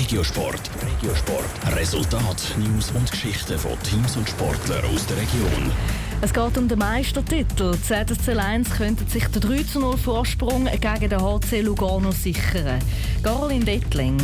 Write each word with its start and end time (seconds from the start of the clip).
Regiosport. 0.00 0.70
Regiosport. 0.82 1.76
Resultat, 1.76 2.56
News 2.56 2.90
und 2.92 3.10
Geschichten 3.10 3.58
von 3.58 3.72
Teams 3.82 4.16
und 4.16 4.26
Sportlern 4.26 4.82
aus 4.86 5.04
der 5.04 5.18
Region. 5.18 5.70
Es 6.22 6.32
geht 6.32 6.56
um 6.56 6.66
den 6.66 6.78
Meistertitel. 6.78 7.72
Die 7.72 7.82
ZSC 7.82 8.32
Lions 8.32 8.70
könnten 8.70 9.06
sich 9.06 9.26
den 9.26 9.42
3 9.42 9.78
0 9.78 9.98
Vorsprung 9.98 10.64
gegen 10.64 11.10
den 11.10 11.20
HC 11.20 11.60
Lugano 11.60 12.12
sichern. 12.12 12.78
Caroline 13.22 13.66
Dettling. 13.66 14.16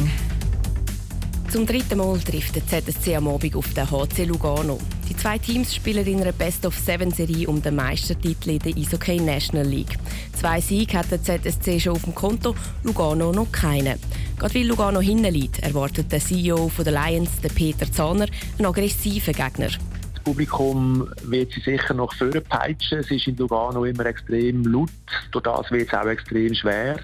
Zum 1.53 1.67
dritten 1.67 1.99
Mal 1.99 2.19
trifft 2.21 2.57
der 2.57 2.67
ZSC 2.67 3.15
am 3.15 3.29
Abend 3.29 3.55
auf 3.55 3.75
den 3.75 3.91
HC 3.91 4.25
Lugano. 4.25 4.79
Die 5.11 5.17
zwei 5.17 5.37
Teams 5.37 5.75
spielen 5.75 6.07
in 6.07 6.23
einer 6.23 6.33
Best-of-Seven-Serie 6.33 7.47
um 7.49 7.61
den 7.61 7.77
Meistertitel 7.77 8.51
in 8.51 8.59
der 8.61 8.75
Eishockey 8.75 9.21
National 9.21 9.67
League. 9.67 9.99
Zwei 10.33 10.61
Siege 10.61 10.99
hat 10.99 11.11
der 11.11 11.23
ZSC 11.23 11.79
schon 11.79 11.93
auf 11.93 12.03
dem 12.03 12.15
Konto, 12.15 12.57
Lugano 12.83 13.31
noch 13.31 13.53
keine. 13.53 13.99
Gerade 14.39 14.55
weil 14.55 14.67
Lugano 14.67 15.01
hinten 15.01 15.33
liegt, 15.33 15.61
erwartet 15.61 16.13
der 16.13 16.21
CEO 16.21 16.71
der 16.79 16.93
Lions, 16.93 17.41
der 17.41 17.49
Peter 17.49 17.91
Zahner, 17.91 18.27
einen 18.59 18.67
aggressiven 18.67 19.33
Gegner. 19.33 19.69
Das 19.69 20.23
Publikum 20.25 21.09
wird 21.23 21.53
sie 21.53 21.61
sicher 21.61 21.95
noch 21.95 22.13
vorne 22.13 22.43
peitschen. 22.43 22.99
Es 22.99 23.11
ist 23.11 23.27
in 23.27 23.37
Lugano 23.37 23.87
immer 23.87 24.05
extrem 24.05 24.63
laut, 24.65 24.91
durch 25.33 25.43
das 25.43 25.71
wird 25.71 25.89
es 25.89 25.95
auch 25.95 26.07
extrem 26.07 26.55
schwer. 26.55 27.01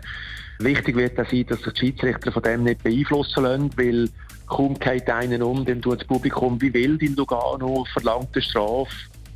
Wichtig 0.59 0.95
wird 0.95 1.19
auch 1.19 1.31
sein, 1.31 1.47
dass 1.47 1.63
sich 1.63 1.73
die 1.73 1.81
Schiedsrichter 1.81 2.33
von 2.33 2.43
dem 2.43 2.65
nicht 2.65 2.83
beeinflussen 2.83 3.45
lassen, 3.45 3.71
weil 3.77 4.11
kaum 4.47 4.79
geht 4.79 5.09
einen 5.09 5.43
um, 5.43 5.65
dann 5.65 5.81
tut 5.81 6.01
das 6.01 6.07
Publikum 6.07 6.61
wie 6.61 6.75
wild 6.75 7.03
in 7.03 7.17
Lugano, 7.17 7.87
verlangt 7.95 8.29
eine 8.35 8.43
Strafe. 8.43 8.95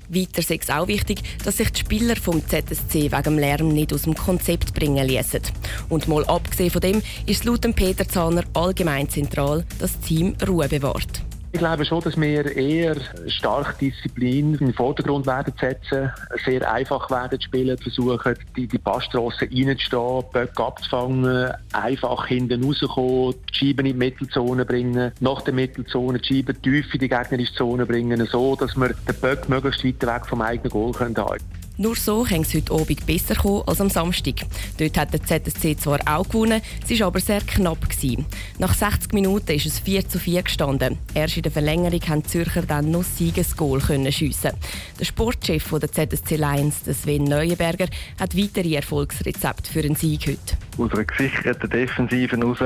Weiter 0.09 0.43
sei 0.43 0.59
es 0.63 0.71
auch 0.71 0.89
wichtig, 0.89 1.23
dass 1.45 1.57
sich 1.57 1.71
die 1.71 1.81
Spieler 1.81 2.17
vom 2.17 2.43
ZSC 2.47 3.11
wegen 3.11 3.23
dem 3.23 3.39
Lärm 3.39 3.69
nicht 3.69 3.93
aus 3.93 4.03
dem 4.03 4.15
Konzept 4.15 4.75
bringen 4.75 5.09
lassen. 5.09 5.41
Und 5.89 6.09
mal 6.09 6.25
abgesehen 6.25 6.71
von 6.71 6.81
dem 6.81 7.03
ist 7.27 7.45
laut 7.45 7.67
Peter 7.75 8.09
Zahner 8.09 8.45
allgemein 8.55 9.09
zentral, 9.09 9.65
dass 9.79 9.93
das 9.93 10.01
Team 10.01 10.35
Ruhe 10.47 10.69
bewahrt. 10.69 11.26
Ich 11.57 11.61
glaube 11.61 11.87
schon, 11.87 12.03
dass 12.03 12.21
wir 12.21 12.55
eher 12.55 12.97
stark 13.29 13.79
Disziplin 13.79 14.53
in 14.57 14.59
den 14.59 14.75
Vordergrund 14.75 15.27
werden 15.27 15.55
setzen, 15.59 16.13
sehr 16.45 16.71
einfach 16.71 17.11
werden 17.11 17.41
spielen, 17.41 17.79
versuchen, 17.79 18.35
die, 18.55 18.67
die 18.67 18.77
Passstrasse 18.77 19.49
reinzustehen, 19.51 20.25
Böcke 20.35 20.63
abzufangen, 20.63 21.51
einfach 21.73 22.27
hinten 22.27 22.63
rauskommen, 22.63 23.37
die 23.49 23.55
Scheiben 23.55 23.87
in 23.87 23.93
die 23.93 23.99
Mittelzone 23.99 24.67
bringen, 24.67 25.13
nach 25.21 25.41
der 25.41 25.55
Mittelzone 25.55 26.19
die 26.19 26.35
Scheiben 26.35 26.61
tief 26.61 26.93
in 26.93 27.01
die 27.01 27.09
gegnerische 27.09 27.55
Zone 27.55 27.87
bringen, 27.87 28.27
so 28.27 28.55
dass 28.55 28.77
wir 28.77 28.89
den 28.89 29.15
Böck 29.23 29.49
möglichst 29.49 29.83
weit 29.83 30.07
weg 30.07 30.27
vom 30.27 30.43
eigenen 30.43 30.69
Goal 30.69 30.93
halten 30.93 31.15
können. 31.15 31.66
Nur 31.79 31.95
so 31.95 32.23
kann 32.23 32.41
es 32.41 32.55
heute 32.55 32.73
Abend 32.73 33.05
besser 33.05 33.35
kommen 33.35 33.63
als 33.67 33.83
am 33.83 33.91
Samstag. 33.91 34.35
Dort 34.79 34.97
hat 34.97 35.13
der 35.13 35.23
ZSC 35.23 35.77
zwar 35.77 36.01
auch 36.07 36.27
gewonnen, 36.27 36.63
es 36.83 36.99
war 36.99 37.09
aber 37.09 37.21
sehr 37.21 37.41
knapp. 37.41 37.77
Gewesen. 37.87 38.25
Nach 38.59 38.73
60 38.73 39.13
Minuten 39.13 39.53
ist 39.53 39.67
es 39.67 39.79
4 39.81 40.09
zu 40.09 40.19
4 40.19 40.43
gestanden. 40.43 40.99
Erst 41.15 41.37
in 41.37 41.43
der 41.43 41.53
Verlängerung 41.53 42.01
haben 42.09 42.23
die 42.23 42.29
Zürcher 42.29 42.63
dann 42.63 42.91
noch 42.91 43.05
Siegesgoal 43.05 43.81
schiessen. 44.11 44.53
Der 44.99 45.05
Sportchef 45.05 45.69
der 45.71 45.93
ZSC 45.93 46.37
Lions, 46.37 46.83
Sven 46.85 47.25
Neuenberger, 47.25 47.89
hat 48.19 48.37
weitere 48.37 48.75
Erfolgsrezepte 48.75 49.71
für 49.71 49.81
einen 49.81 49.97
Sieg 49.97 50.27
heute. 50.27 50.57
Aus 50.79 50.93
einer 50.93 51.05
gesicherten 51.05 51.71
Defensive 51.71 52.37
raus 52.41 52.59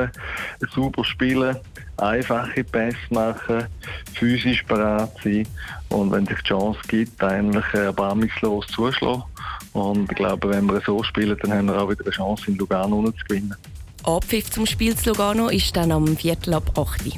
sauber 0.75 1.05
spielen, 1.05 1.57
einfache 1.97 2.65
Pässe 2.65 2.97
machen, 3.11 3.67
physisch 4.15 4.65
bereit 4.65 5.11
sein 5.23 5.47
und 5.91 6.11
wenn 6.13 6.27
sich 6.27 6.39
die 6.39 6.49
Chance 6.49 6.81
gibt, 6.89 7.23
eigentlich 7.23 7.65
erbarmungslos 7.73 8.67
zuschlagen. 8.69 9.00
Und 9.73 10.11
ich 10.11 10.17
glaube, 10.17 10.51
wenn 10.51 10.67
wir 10.67 10.81
so 10.85 11.03
spielen, 11.03 11.37
dann 11.43 11.53
haben 11.53 11.67
wir 11.69 11.81
auch 11.81 11.91
wieder 11.91 12.05
eine 12.05 12.11
Chance, 12.11 12.45
in 12.49 12.57
Lugano 12.57 13.11
zu 13.11 13.25
gewinnen. 13.29 13.55
Abpfiff 14.03 14.51
zum 14.51 14.67
Spiel 14.67 14.97
zu 14.97 15.11
Lugano 15.11 15.49
ist 15.49 15.77
dann 15.77 15.93
am 15.93 16.17
Viertel 16.17 16.55
ab 16.55 16.77
8 16.77 17.07
Uhr. 17.07 17.13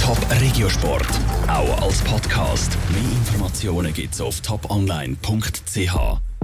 Top 0.00 0.18
Regiosport, 0.40 1.08
auch 1.48 1.82
als 1.82 2.00
Podcast. 2.02 2.76
Mehr 2.90 3.02
Informationen 3.02 3.92
gibt 3.92 4.14
es 4.14 4.20
auf 4.20 4.40
toponline.ch. 4.40 6.35